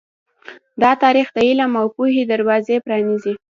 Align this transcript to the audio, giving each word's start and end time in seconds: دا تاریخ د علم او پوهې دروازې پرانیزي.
دا 0.81 0.91
تاریخ 1.03 1.27
د 1.33 1.37
علم 1.49 1.71
او 1.81 1.87
پوهې 1.95 2.23
دروازې 2.31 2.75
پرانیزي. 2.85 3.33